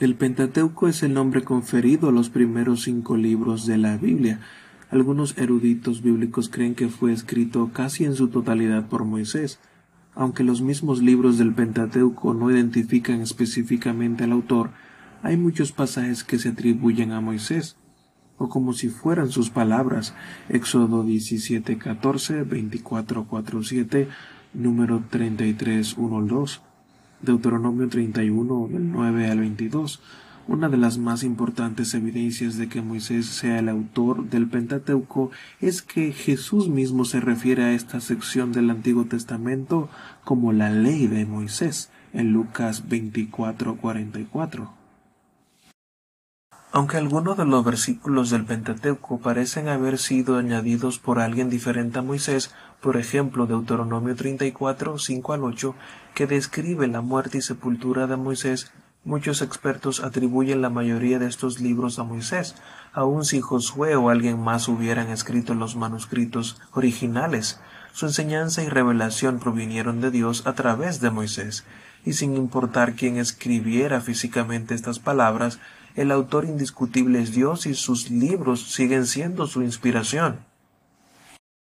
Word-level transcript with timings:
El 0.00 0.14
Pentateuco 0.14 0.86
es 0.86 1.02
el 1.02 1.12
nombre 1.12 1.42
conferido 1.42 2.08
a 2.08 2.12
los 2.12 2.30
primeros 2.30 2.82
cinco 2.84 3.16
libros 3.16 3.66
de 3.66 3.78
la 3.78 3.96
Biblia. 3.96 4.38
Algunos 4.92 5.36
eruditos 5.36 6.02
bíblicos 6.02 6.48
creen 6.48 6.76
que 6.76 6.88
fue 6.88 7.12
escrito 7.12 7.70
casi 7.72 8.04
en 8.04 8.14
su 8.14 8.28
totalidad 8.28 8.86
por 8.86 9.04
Moisés. 9.04 9.58
Aunque 10.14 10.44
los 10.44 10.62
mismos 10.62 11.02
libros 11.02 11.36
del 11.36 11.52
Pentateuco 11.52 12.32
no 12.32 12.48
identifican 12.48 13.22
específicamente 13.22 14.22
al 14.22 14.30
autor, 14.30 14.70
hay 15.24 15.36
muchos 15.36 15.72
pasajes 15.72 16.22
que 16.22 16.38
se 16.38 16.50
atribuyen 16.50 17.10
a 17.10 17.20
Moisés, 17.20 17.76
o 18.36 18.48
como 18.48 18.74
si 18.74 18.90
fueran 18.90 19.30
sus 19.30 19.50
palabras, 19.50 20.14
Éxodo 20.48 21.02
17, 21.02 21.76
14, 21.76 22.44
24, 22.44 23.26
4, 23.26 23.62
7, 23.64 24.08
número 24.54 25.02
33, 25.10 25.98
1 25.98 26.22
2. 26.22 26.62
Deuteronomio 27.22 27.88
31 27.88 28.68
del 28.68 28.92
9 28.92 29.30
al 29.30 29.40
22, 29.40 30.00
una 30.46 30.68
de 30.70 30.78
las 30.78 30.96
más 30.96 31.24
importantes 31.24 31.92
evidencias 31.92 32.56
de 32.56 32.68
que 32.68 32.80
Moisés 32.80 33.26
sea 33.26 33.58
el 33.58 33.68
autor 33.68 34.30
del 34.30 34.48
Pentateuco 34.48 35.30
es 35.60 35.82
que 35.82 36.12
Jesús 36.12 36.68
mismo 36.68 37.04
se 37.04 37.20
refiere 37.20 37.64
a 37.64 37.72
esta 37.72 38.00
sección 38.00 38.52
del 38.52 38.70
Antiguo 38.70 39.04
Testamento 39.04 39.90
como 40.24 40.52
la 40.52 40.70
ley 40.70 41.06
de 41.06 41.26
Moisés 41.26 41.90
en 42.14 42.32
Lucas 42.32 42.88
24:44. 42.88 44.77
Aunque 46.70 46.98
algunos 46.98 47.38
de 47.38 47.46
los 47.46 47.64
versículos 47.64 48.28
del 48.28 48.44
Pentateuco 48.44 49.18
parecen 49.20 49.68
haber 49.68 49.96
sido 49.98 50.36
añadidos 50.36 50.98
por 50.98 51.18
alguien 51.18 51.48
diferente 51.48 51.98
a 51.98 52.02
Moisés, 52.02 52.54
por 52.82 52.98
ejemplo 52.98 53.46
Deuteronomio 53.46 54.14
34, 54.14 54.98
5 54.98 55.32
al 55.32 55.44
8, 55.44 55.74
que 56.14 56.26
describe 56.26 56.86
la 56.86 57.00
muerte 57.00 57.38
y 57.38 57.42
sepultura 57.42 58.06
de 58.06 58.16
Moisés, 58.16 58.70
muchos 59.02 59.40
expertos 59.40 60.04
atribuyen 60.04 60.60
la 60.60 60.68
mayoría 60.68 61.18
de 61.18 61.26
estos 61.26 61.58
libros 61.58 61.98
a 61.98 62.04
Moisés, 62.04 62.54
aun 62.92 63.24
si 63.24 63.40
Josué 63.40 63.96
o 63.96 64.10
alguien 64.10 64.38
más 64.38 64.68
hubieran 64.68 65.08
escrito 65.08 65.54
los 65.54 65.74
manuscritos 65.74 66.60
originales. 66.72 67.60
Su 67.94 68.04
enseñanza 68.06 68.62
y 68.62 68.68
revelación 68.68 69.38
provinieron 69.38 70.02
de 70.02 70.10
Dios 70.10 70.46
a 70.46 70.52
través 70.52 71.00
de 71.00 71.10
Moisés, 71.10 71.64
y 72.04 72.12
sin 72.12 72.36
importar 72.36 72.94
quién 72.94 73.16
escribiera 73.16 74.02
físicamente 74.02 74.74
estas 74.74 74.98
palabras, 74.98 75.58
el 75.98 76.12
autor 76.12 76.44
indiscutible 76.44 77.20
es 77.20 77.34
Dios 77.34 77.66
y 77.66 77.74
sus 77.74 78.08
libros 78.08 78.62
siguen 78.72 79.04
siendo 79.04 79.48
su 79.48 79.62
inspiración. 79.62 80.38